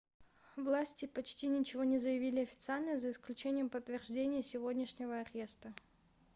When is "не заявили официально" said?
1.83-2.99